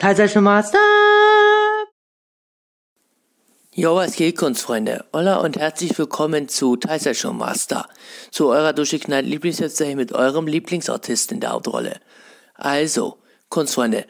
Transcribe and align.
Teilzeichen 0.00 0.42
Master! 0.42 0.78
Jo, 3.74 3.96
was 3.96 4.16
geht, 4.16 4.38
Kunstfreunde? 4.38 5.04
Hola 5.12 5.36
und 5.40 5.58
herzlich 5.58 5.98
willkommen 5.98 6.48
zu 6.48 6.76
Teilzeichen 6.76 7.36
Master, 7.36 7.86
zu 8.30 8.48
eurer 8.48 8.72
durchgeknallten 8.72 9.30
Lieblingsserie 9.30 9.96
mit 9.96 10.14
eurem 10.14 10.46
Lieblingsartist 10.46 11.32
in 11.32 11.40
der 11.40 11.52
Hauptrolle. 11.52 12.00
Also, 12.54 13.18
Kunstfreunde, 13.50 14.06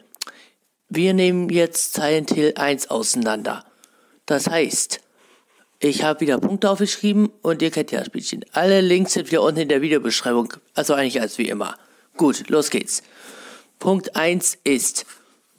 wir 0.87 1.13
nehmen 1.13 1.49
jetzt 1.49 1.95
Silent 1.95 2.31
Hill 2.31 2.53
1 2.55 2.89
auseinander. 2.89 3.65
Das 4.25 4.47
heißt, 4.47 5.01
ich 5.79 6.03
habe 6.05 6.21
wieder 6.21 6.37
Punkte 6.37 6.69
aufgeschrieben 6.69 7.33
und 7.41 7.61
ihr 7.61 7.69
kennt 7.69 7.91
ja 7.91 7.99
das 7.99 8.07
Spielchen. 8.07 8.45
Alle 8.53 8.79
Links 8.79 9.11
sind 9.11 9.29
wieder 9.29 9.41
unten 9.41 9.59
in 9.59 9.67
der 9.67 9.81
Videobeschreibung, 9.81 10.53
also 10.73 10.93
eigentlich 10.93 11.19
als 11.19 11.37
wie 11.37 11.49
immer. 11.49 11.75
Gut, 12.15 12.49
los 12.49 12.69
geht's. 12.69 13.03
Punkt 13.77 14.15
1 14.15 14.59
ist, 14.63 15.05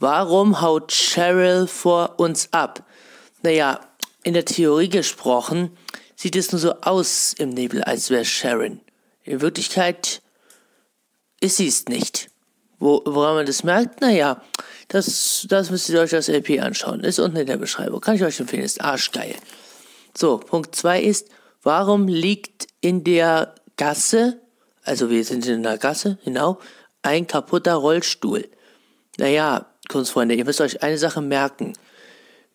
warum 0.02 0.60
haut 0.60 0.90
Cheryl 0.90 1.66
vor 1.66 2.18
uns 2.18 2.52
ab? 2.52 2.84
Naja, 3.42 3.80
in 4.24 4.34
der 4.34 4.44
Theorie 4.44 4.88
gesprochen 4.88 5.76
sieht 6.16 6.36
es 6.36 6.52
nur 6.52 6.60
so 6.60 6.74
aus 6.80 7.32
im 7.32 7.50
Nebel, 7.50 7.82
als 7.82 8.10
wäre 8.10 8.24
Sharon. 8.24 8.80
In 9.22 9.40
Wirklichkeit 9.40 10.20
ist 11.40 11.56
sie 11.56 11.68
es 11.68 11.86
nicht. 11.86 12.30
Wo, 12.78 13.02
woran 13.04 13.36
man 13.36 13.46
das 13.46 13.62
merkt? 13.62 14.00
Naja, 14.00 14.42
das, 14.88 15.46
das 15.48 15.70
müsst 15.70 15.88
ihr 15.88 16.00
euch 16.00 16.10
das 16.10 16.28
LP 16.28 16.60
anschauen. 16.60 17.04
Ist 17.04 17.20
unten 17.20 17.36
in 17.36 17.46
der 17.46 17.56
Beschreibung. 17.56 18.00
Kann 18.00 18.16
ich 18.16 18.24
euch 18.24 18.40
empfehlen, 18.40 18.64
ist 18.64 18.80
arschgeil. 18.80 19.36
So, 20.16 20.38
Punkt 20.38 20.74
2 20.74 21.00
ist, 21.00 21.28
warum 21.62 22.08
liegt 22.08 22.66
in 22.80 23.04
der 23.04 23.54
Gasse, 23.76 24.40
also 24.82 25.10
wir 25.10 25.24
sind 25.24 25.46
in 25.46 25.62
der 25.62 25.78
Gasse, 25.78 26.18
genau, 26.24 26.58
ein 27.02 27.28
kaputter 27.28 27.74
Rollstuhl? 27.74 28.48
Naja, 29.16 29.71
Kunstfreunde, 29.88 30.34
ihr 30.34 30.44
müsst 30.44 30.60
euch 30.60 30.82
eine 30.82 30.98
Sache 30.98 31.20
merken. 31.20 31.74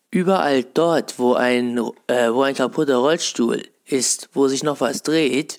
Überall 0.09 0.63
dort, 0.63 1.19
wo 1.19 1.33
ein, 1.33 1.77
äh, 2.07 2.31
wo 2.31 2.41
ein 2.41 2.55
kaputter 2.55 2.97
Rollstuhl 2.97 3.63
ist, 3.85 4.29
wo 4.33 4.47
sich 4.47 4.63
noch 4.63 4.79
was 4.79 5.03
dreht, 5.03 5.57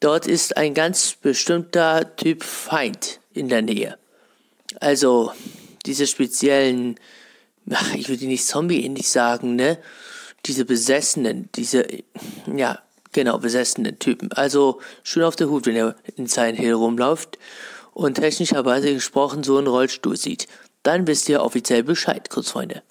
dort 0.00 0.26
ist 0.26 0.56
ein 0.56 0.74
ganz 0.74 1.14
bestimmter 1.14 2.16
Typ 2.16 2.42
Feind 2.42 3.20
in 3.32 3.48
der 3.48 3.62
Nähe. 3.62 3.98
Also, 4.80 5.32
diese 5.86 6.06
speziellen, 6.06 6.98
ach, 7.70 7.94
ich 7.94 8.08
würde 8.08 8.26
nicht 8.26 8.46
Zombie-ähnlich 8.46 9.08
sagen, 9.08 9.56
ne? 9.56 9.78
diese 10.46 10.64
besessenen, 10.64 11.48
diese, 11.54 11.86
ja, 12.54 12.78
genau, 13.12 13.38
besessenen 13.38 13.98
Typen. 13.98 14.32
Also 14.32 14.80
schön 15.02 15.24
auf 15.24 15.36
der 15.36 15.48
Hut, 15.48 15.66
wenn 15.66 15.76
er 15.76 15.96
in 16.16 16.26
Silent 16.26 16.58
Hill 16.58 16.74
rumläuft 16.74 17.38
und 17.92 18.14
technischerweise 18.14 18.94
gesprochen 18.94 19.42
so 19.42 19.58
einen 19.58 19.66
Rollstuhl 19.66 20.16
sieht. 20.16 20.46
Dann 20.88 21.06
wisst 21.06 21.28
ihr 21.28 21.42
offiziell 21.42 21.82
Bescheid, 21.82 22.30
Kurzfreunde. 22.30 22.82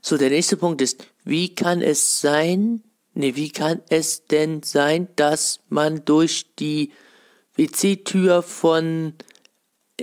So, 0.00 0.16
der 0.16 0.30
nächste 0.30 0.56
Punkt 0.56 0.80
ist, 0.80 1.04
wie 1.22 1.54
kann 1.54 1.82
es 1.82 2.22
sein, 2.22 2.82
ne, 3.12 3.36
wie 3.36 3.50
kann 3.50 3.82
es 3.90 4.24
denn 4.24 4.62
sein, 4.62 5.06
dass 5.16 5.60
man 5.68 6.02
durch 6.06 6.46
die 6.58 6.92
WC-Tür 7.56 8.42
von 8.42 9.12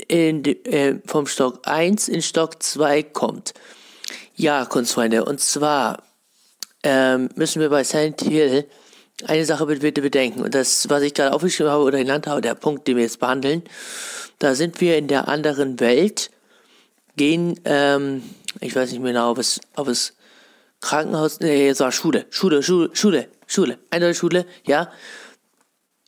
in, 0.08 0.45
äh, 0.45 1.00
vom 1.08 1.26
Stock 1.26 1.62
1 1.68 2.08
in 2.08 2.22
Stock 2.22 2.62
2 2.62 3.02
kommt? 3.02 3.56
Ja, 4.36 4.66
Kunstfreunde, 4.66 5.26
und 5.26 5.40
zwar 5.40 6.04
ähm, 6.84 7.30
müssen 7.34 7.60
wir 7.60 7.70
bei 7.70 7.84
Silent 7.84 8.22
Hill 8.22 8.68
eine 9.26 9.44
Sache 9.44 9.66
bitte 9.66 10.04
bedenken. 10.04 10.44
Und 10.44 10.54
das, 10.54 10.88
was 10.92 11.02
ich 11.02 11.16
gerade 11.16 11.34
aufgeschrieben 11.34 11.72
habe 11.72 11.84
oder 11.84 11.98
genannt 11.98 12.28
habe, 12.28 12.42
der 12.42 12.54
Punkt, 12.54 12.88
den 12.88 12.98
wir 12.98 13.04
jetzt 13.06 13.20
behandeln, 13.20 13.64
da 14.38 14.54
sind 14.54 14.82
wir 14.82 15.00
in 15.00 15.08
der 15.08 15.28
anderen 15.28 15.80
Welt, 15.80 16.30
gehen, 17.18 17.60
ähm, 17.66 18.23
ich 18.62 18.76
weiß 18.76 18.92
nicht 18.92 19.02
mehr 19.02 19.12
genau, 19.12 19.32
ob 19.32 19.40
es, 19.40 19.60
ob 19.76 19.88
es 19.88 20.14
Krankenhaus, 20.80 21.40
nee, 21.40 21.70
es 21.70 21.80
war 21.80 21.92
Schule, 21.92 22.26
Schule, 22.30 22.64
Schule, 22.64 22.92
Schule, 22.94 23.28
Schule, 23.48 23.80
eine 23.90 24.14
Schule, 24.14 24.46
ja. 24.66 24.92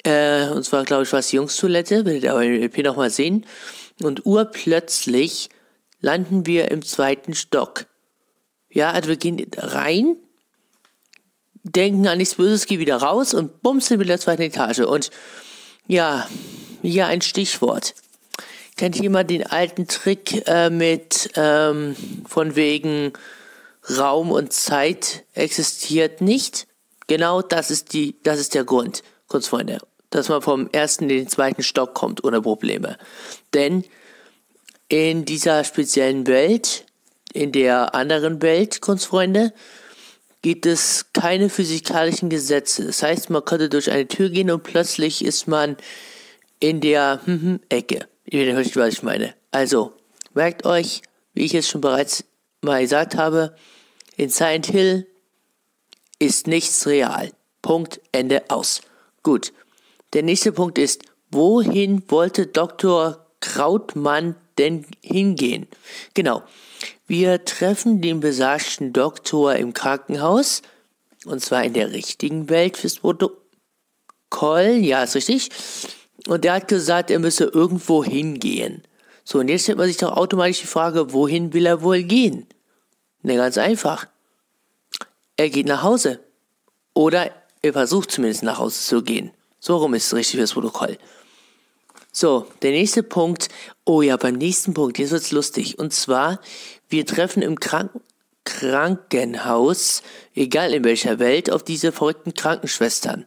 Äh, 0.03 0.47
und 0.50 0.64
zwar, 0.64 0.86
glaube 0.86 1.03
ich, 1.03 1.12
war 1.12 1.20
es 1.20 1.31
Jungstoilette, 1.31 2.06
werdet 2.06 2.24
ihr 2.24 2.31
aber 2.31 2.44
im 2.44 2.62
EP 2.62 2.78
nochmal 2.84 3.09
sehen. 3.09 3.46
Und 4.02 4.25
urplötzlich 4.25 5.50
landen 6.00 6.46
wir 6.46 6.72
im 6.72 6.84
zweiten 6.84 7.34
Stock. 7.34 7.86
Ja, 8.70 8.91
also 8.91 9.09
wir 9.09 9.18
gehen 9.18 9.46
rein, 9.58 10.16
denken 11.64 12.08
an 12.08 12.20
nichts 12.20 12.36
Böses, 12.36 12.66
gehen 12.66 12.80
wieder 12.80 12.97
raus 12.97 13.34
und 13.34 13.62
bums 13.62 13.88
sind 13.88 14.00
wir 14.00 14.03
in 14.03 14.09
der 14.09 14.20
zweiten 14.20 14.44
Etage. 14.44 14.80
Und 14.80 15.09
ja, 15.88 16.30
hier 16.81 17.08
ein 17.08 17.22
Stichwort. 17.22 17.96
Kennt 18.79 18.95
jemand 18.95 19.29
den 19.29 19.45
alten 19.45 19.88
Trick 19.90 20.47
äh, 20.47 20.69
mit 20.69 21.31
ähm, 21.35 21.97
von 22.25 22.56
wegen 22.56 23.12
Raum 23.97 24.31
und 24.31 24.53
Zeit 24.53 25.25
existiert 25.34 26.22
nicht? 26.22 26.66
Genau 27.07 27.41
das 27.41 27.72
ist 27.72 27.91
die, 27.91 28.16
das 28.23 28.40
ist 28.40 28.56
der 28.56 28.63
Grund, 28.63 29.03
Kunstfreunde, 29.28 29.79
dass 30.12 30.29
man 30.29 30.41
vom 30.41 30.69
ersten 30.72 31.09
in 31.09 31.09
den 31.09 31.28
zweiten 31.28 31.62
Stock 31.62 31.94
kommt 31.94 32.23
ohne 32.23 32.41
Probleme. 32.41 32.97
Denn 33.53 33.84
in 34.88 35.25
dieser 35.25 35.66
speziellen 35.66 36.25
Welt, 36.25 36.85
in 37.34 37.51
der 37.51 37.94
anderen 37.94 38.41
Welt, 38.41 38.79
Kunstfreunde, 38.79 39.51
gibt 40.41 40.66
es 40.66 41.07
keine 41.11 41.50
physikalischen 41.50 42.29
Gesetze. 42.29 42.85
Das 42.85 43.03
heißt, 43.03 43.29
man 43.29 43.44
könnte 43.44 43.67
durch 43.67 43.91
eine 43.91 44.07
Tür 44.07 44.29
gehen 44.29 44.50
und 44.50 44.63
plötzlich 44.63 45.25
ist 45.25 45.50
man 45.50 45.75
in 46.61 46.79
der 46.79 47.19
hm, 47.25 47.41
hm, 47.41 47.59
Ecke. 47.67 48.07
Ihr 48.31 48.56
wisst, 48.56 48.75
was 48.75 48.94
ich 48.94 49.03
meine. 49.03 49.34
Also, 49.50 49.94
merkt 50.35 50.63
euch, 50.66 51.01
wie 51.34 51.45
ich 51.45 51.56
es 51.56 51.67
schon 51.67 51.81
bereits 51.81 52.25
mal 52.62 52.81
gesagt 52.81 53.16
habe, 53.16 53.56
in 54.17 54.29
Silent 54.29 54.67
Hill 54.67 55.07
ist 56.19 56.45
nichts 56.45 56.85
real. 56.85 57.31
Punkt, 57.63 58.00
Ende, 58.12 58.44
aus. 58.50 58.81
Gut. 59.23 59.51
Der 60.13 60.22
nächste 60.22 60.51
Punkt 60.51 60.78
ist, 60.78 61.03
wohin 61.31 62.03
wollte 62.09 62.45
Dr. 62.45 63.25
Krautmann 63.40 64.35
denn 64.59 64.85
hingehen? 65.01 65.67
Genau. 66.13 66.44
Wir 67.07 67.44
treffen 67.46 68.01
den 68.01 68.19
besagten 68.19 68.94
Doktor 68.94 69.56
im 69.56 69.73
Krankenhaus, 69.73 70.61
und 71.25 71.41
zwar 71.41 71.63
in 71.63 71.73
der 71.73 71.91
richtigen 71.91 72.50
Welt 72.50 72.78
fürs 72.78 73.00
Protokoll, 73.00 74.78
ja, 74.81 75.03
ist 75.03 75.16
richtig. 75.16 75.50
Und 76.28 76.44
der 76.44 76.53
hat 76.53 76.68
gesagt, 76.68 77.12
er 77.12 77.19
müsse 77.19 77.46
irgendwo 77.46 78.03
hingehen. 78.03 78.84
So, 79.24 79.40
und 79.40 79.47
jetzt 79.47 79.63
stellt 79.63 79.78
man 79.78 79.88
sich 79.88 79.97
doch 79.97 80.16
automatisch 80.16 80.62
die 80.62 80.68
Frage, 80.68 81.13
wohin 81.13 81.53
will 81.53 81.66
er 81.66 81.81
wohl 81.81 82.03
gehen? 82.03 82.47
Ne, 83.22 83.35
ganz 83.35 83.57
einfach. 83.57 84.07
Er 85.38 85.50
geht 85.50 85.68
nach 85.68 85.84
Hause. 85.84 86.19
Oder 86.94 87.31
er 87.62 87.74
versucht 87.74 88.12
zumindest 88.12 88.44
nach 88.44 88.58
Hause 88.59 88.79
zu 88.81 89.03
gehen. 89.03 89.31
So 89.59 89.78
rum 89.78 89.94
ist 89.94 90.08
es 90.08 90.16
richtig 90.16 90.38
fürs 90.38 90.53
Protokoll. 90.53 90.97
So, 92.12 92.47
der 92.62 92.72
nächste 92.72 93.03
Punkt. 93.03 93.50
Oh 93.85 94.02
ja, 94.02 94.18
beim 94.18 94.35
nächsten 94.35 94.74
Punkt, 94.74 94.97
jetzt 94.97 95.12
wird's 95.12 95.31
lustig. 95.31 95.78
Und 95.78 95.94
zwar, 95.94 96.40
wir 96.90 97.06
treffen 97.06 97.41
im 97.41 97.59
Krank 97.59 97.91
Krankenhaus, 98.46 100.02
egal 100.34 100.74
in 100.74 100.84
welcher 100.84 101.19
Welt, 101.19 101.52
auf 101.52 101.62
diese 101.62 101.91
verrückten 101.91 102.34
Krankenschwestern. 102.34 103.25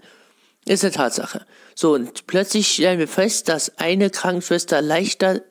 Ist 0.67 0.85
eine 0.85 0.93
Tatsache. 0.93 1.45
So, 1.75 1.95
und 1.95 2.27
plötzlich 2.27 2.73
stellen 2.73 2.99
wir 2.99 3.09
fest, 3.09 3.49
dass 3.49 3.79
eine 3.79 4.11
Krankenschwester 4.11 4.81
leichter 4.81 5.43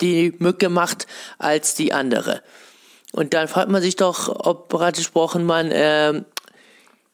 die 0.00 0.34
Mücke 0.38 0.68
macht 0.68 1.06
als 1.38 1.74
die 1.74 1.92
andere. 1.92 2.42
Und 3.12 3.32
dann 3.32 3.48
fragt 3.48 3.70
man 3.70 3.80
sich 3.80 3.96
doch, 3.96 4.28
ob 4.28 4.68
bereits 4.68 4.98
gesprochen 4.98 5.44
man 5.44 5.70
äh, 5.70 6.22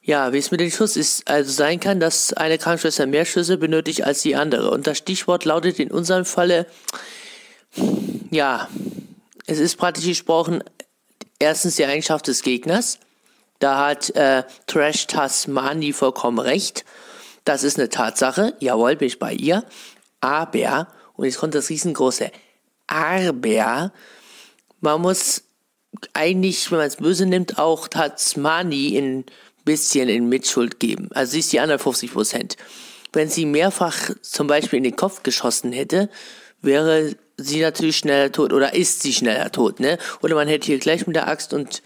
ja, 0.02 0.32
wie 0.32 0.38
es 0.38 0.50
mit 0.50 0.60
dem 0.60 0.70
Schuss 0.70 0.96
ist, 0.96 1.28
also 1.28 1.50
sein 1.50 1.78
kann, 1.78 2.00
dass 2.00 2.32
eine 2.32 2.58
Krankenschwester 2.58 3.06
mehr 3.06 3.24
Schüsse 3.24 3.58
benötigt 3.58 4.04
als 4.04 4.22
die 4.22 4.34
andere. 4.34 4.70
Und 4.70 4.86
das 4.86 4.98
Stichwort 4.98 5.44
lautet 5.44 5.78
in 5.78 5.90
unserem 5.90 6.24
Falle, 6.24 6.66
ja, 8.30 8.68
es 9.46 9.58
ist 9.58 9.76
praktisch 9.76 10.06
gesprochen, 10.06 10.64
erstens 11.38 11.76
die 11.76 11.84
Eigenschaft 11.84 12.26
des 12.26 12.42
Gegners. 12.42 12.98
Da 13.60 13.86
hat 13.86 14.10
äh, 14.16 14.42
Trash 14.66 15.06
Tasmani 15.06 15.92
vollkommen 15.92 16.38
recht. 16.38 16.84
Das 17.44 17.62
ist 17.62 17.78
eine 17.78 17.88
Tatsache. 17.88 18.54
Jawohl, 18.58 18.96
bin 18.96 19.08
ich 19.08 19.18
bei 19.18 19.32
ihr. 19.32 19.64
Aber, 20.20 20.88
und 21.14 21.26
jetzt 21.26 21.38
kommt 21.38 21.54
das 21.54 21.70
riesengroße 21.70 22.30
Aber, 22.86 23.92
man 24.80 25.00
muss 25.00 25.44
eigentlich, 26.14 26.70
wenn 26.70 26.78
man 26.78 26.86
es 26.86 26.96
böse 26.96 27.26
nimmt, 27.26 27.58
auch 27.58 27.88
Tasmani 27.88 28.96
in 28.96 29.24
bisschen 29.64 30.08
in 30.08 30.28
Mitschuld 30.28 30.80
geben. 30.80 31.10
Also 31.12 31.32
sie 31.32 31.40
ist 31.40 31.52
die 31.52 31.60
anderen 31.60 31.80
50 31.80 32.12
Prozent. 32.12 32.56
Wenn 33.12 33.28
sie 33.28 33.44
mehrfach 33.44 34.10
zum 34.22 34.46
Beispiel 34.46 34.78
in 34.78 34.84
den 34.84 34.96
Kopf 34.96 35.22
geschossen 35.22 35.72
hätte, 35.72 36.08
wäre 36.62 37.14
sie 37.36 37.60
natürlich 37.60 37.98
schneller 37.98 38.32
tot 38.32 38.52
oder 38.52 38.74
ist 38.74 39.02
sie 39.02 39.12
schneller 39.12 39.50
tot, 39.50 39.80
ne? 39.80 39.98
Oder 40.22 40.34
man 40.34 40.48
hätte 40.48 40.66
hier 40.66 40.78
gleich 40.78 41.06
mit 41.06 41.16
der 41.16 41.28
Axt 41.28 41.52
und 41.52 41.82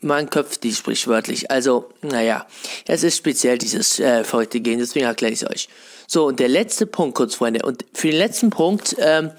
man 0.00 0.30
köpft 0.30 0.64
die 0.64 0.74
sprichwörtlich. 0.74 1.50
Also, 1.50 1.90
naja, 2.02 2.46
es 2.86 3.02
ist 3.02 3.16
speziell 3.16 3.58
dieses 3.58 4.00
äh, 4.00 4.24
verrückte 4.24 4.60
Gehen, 4.60 4.78
deswegen 4.78 5.06
erkläre 5.06 5.32
ich 5.32 5.42
es 5.42 5.50
euch. 5.50 5.68
So, 6.06 6.26
und 6.26 6.40
der 6.40 6.48
letzte 6.48 6.86
Punkt, 6.86 7.16
kurz 7.16 7.36
Freunde. 7.36 7.64
Und 7.64 7.84
für 7.94 8.08
den 8.08 8.18
letzten 8.18 8.50
Punkt, 8.50 8.96
ähm, 8.98 9.30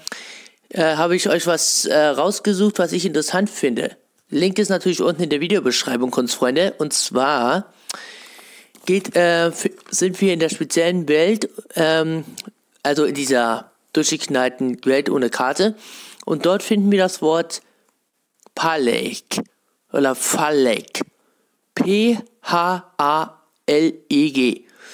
äh, 0.70 0.96
habe 0.96 1.14
ich 1.14 1.28
euch 1.28 1.46
was 1.46 1.84
äh, 1.84 1.96
rausgesucht, 1.96 2.78
was 2.78 2.92
ich 2.92 3.06
interessant 3.06 3.48
finde. 3.48 3.96
Link 4.30 4.58
ist 4.58 4.70
natürlich 4.70 5.02
unten 5.02 5.22
in 5.22 5.30
der 5.30 5.40
Videobeschreibung, 5.40 6.10
Kunstfreunde. 6.10 6.74
Und 6.78 6.92
zwar 6.92 7.72
geht, 8.86 9.14
äh, 9.14 9.52
sind 9.90 10.20
wir 10.20 10.32
in 10.32 10.40
der 10.40 10.48
speziellen 10.48 11.08
Welt, 11.08 11.48
ähm, 11.76 12.24
also 12.82 13.04
in 13.04 13.14
dieser 13.14 13.70
durchgeknallten 13.92 14.84
Welt 14.84 15.08
ohne 15.10 15.30
Karte. 15.30 15.76
Und 16.24 16.46
dort 16.46 16.62
finden 16.62 16.90
wir 16.90 16.98
das 16.98 17.22
Wort 17.22 17.62
Palek 18.54 19.24
oder 19.94 20.14
Falek. 20.14 21.00
P-H-A-L-E-G. 21.74 22.24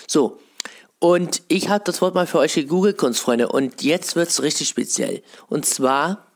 So. 0.06 0.38
Und 0.98 1.42
ich 1.48 1.68
habe 1.70 1.82
das 1.84 2.02
Wort 2.02 2.14
mal 2.14 2.26
für 2.26 2.38
euch 2.38 2.54
gegoogelt, 2.54 2.98
Kunstfreunde. 2.98 3.48
Und 3.48 3.82
jetzt 3.82 4.16
wird 4.16 4.28
es 4.28 4.42
richtig 4.42 4.68
speziell. 4.68 5.22
Und 5.48 5.64
zwar, 5.64 6.26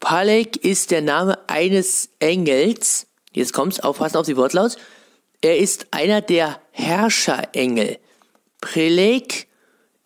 Palek 0.00 0.56
ist 0.64 0.90
der 0.90 1.02
Name 1.02 1.38
eines 1.48 2.08
Engels. 2.18 3.06
Jetzt 3.32 3.52
kommt's, 3.52 3.80
aufpassen 3.80 4.16
auf 4.16 4.26
die 4.26 4.38
Wortlaut. 4.38 4.78
Er 5.42 5.58
ist 5.58 5.88
einer 5.90 6.22
der 6.22 6.60
Herrscherengel. 6.70 7.98
Prelek 8.60 9.48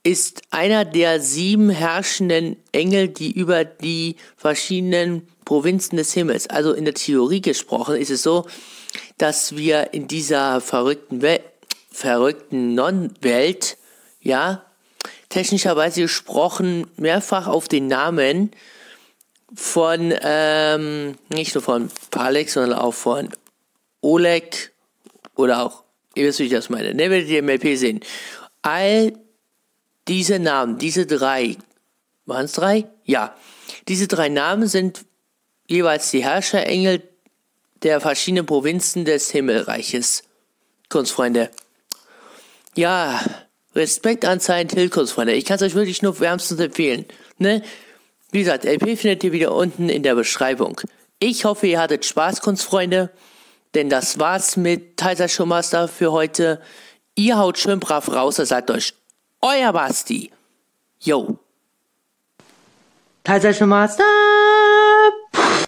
ist 0.03 0.43
einer 0.51 0.85
der 0.85 1.21
sieben 1.21 1.71
herrschenden 1.71 2.57
Engel, 2.73 3.09
die 3.09 3.31
über 3.31 3.65
die 3.65 4.17
verschiedenen 4.37 5.29
Provinzen 5.53 5.99
des 5.99 6.15
Himmels, 6.15 6.49
also 6.49 6.73
in 6.73 6.87
der 6.87 6.95
Theorie 6.95 7.43
gesprochen, 7.43 7.97
ist 7.97 8.09
es 8.09 8.23
so, 8.23 8.47
dass 9.19 9.55
wir 9.55 9.93
in 9.93 10.09
dieser 10.09 10.63
verrückten 10.63 11.21
Welt, 11.21 11.43
verrückten 11.91 12.75
Non-Welt, 12.75 13.77
ja, 14.23 14.65
technischerweise 15.29 16.01
gesprochen, 16.01 16.87
mehrfach 16.97 17.49
auf 17.49 17.69
den 17.69 17.87
Namen 17.87 18.53
von, 19.55 20.15
ähm, 20.23 21.19
nicht 21.29 21.55
nur 21.55 21.63
von 21.63 21.91
Palex, 22.11 22.55
sondern 22.55 22.79
auch 22.79 22.95
von 22.95 23.29
Oleg 24.01 24.73
oder 25.37 25.67
auch, 25.67 25.85
ihr 26.15 26.25
wisst, 26.29 26.39
wie 26.39 26.45
ich 26.45 26.51
das 26.51 26.71
meine, 26.71 26.95
ne, 26.95 27.11
werdet 27.11 27.29
ihr 27.29 27.41
im 27.41 27.51
LP 27.51 27.77
sehen. 27.77 28.01
All 28.63 29.13
diese 30.09 30.39
Namen, 30.39 30.79
diese 30.79 31.05
drei, 31.05 31.59
waren 32.25 32.47
es 32.47 32.53
drei? 32.53 32.87
Ja. 33.05 33.37
Diese 33.87 34.09
drei 34.09 34.31
Namen 34.31 34.67
sind 34.67 35.05
jeweils 35.73 36.11
die 36.11 36.23
Herrscherengel 36.23 37.03
der 37.83 38.01
verschiedenen 38.01 38.47
Provinzen 38.47 39.05
des 39.05 39.31
Himmelreiches. 39.31 40.23
Kunstfreunde. 40.89 41.51
Ja, 42.77 43.21
Respekt 43.75 44.25
an 44.25 44.41
Silent 44.41 44.73
Hill, 44.73 44.91
Kunstfreunde. 44.91 45.33
Ich 45.33 45.47
kann 45.47 45.57
es 45.57 45.63
euch 45.63 45.75
wirklich 45.75 46.03
nur 46.03 46.21
wärmstens 46.21 46.61
empfehlen. 46.61 47.07
Ne? 47.39 47.63
Wie 48.31 48.41
gesagt, 48.41 48.65
LP 48.65 48.99
findet 48.99 49.25
ihr 49.25 49.33
wieder 49.33 49.53
unten 49.53 49.89
in 49.89 50.03
der 50.03 50.15
Beschreibung. 50.15 50.81
Ich 51.19 51.45
hoffe, 51.45 51.67
ihr 51.67 51.81
hattet 51.81 52.05
Spaß, 52.05 52.41
Kunstfreunde. 52.41 53.11
Denn 53.75 53.89
das 53.89 54.19
war's 54.19 54.57
mit 54.57 54.99
Kaiser 54.99 55.29
Showmaster 55.29 55.89
für 55.89 56.13
heute. 56.13 56.61
Ihr 57.15 57.39
haut 57.39 57.59
schön 57.59 57.81
brav 57.81 58.09
raus, 58.11 58.39
er 58.39 58.47
sagt 58.47 58.71
euch 58.71 58.95
euer 59.41 59.73
Basti. 59.73 60.31
Yo. 61.01 61.39
Kaiser 63.25 63.55
Showmaster. 63.55 64.05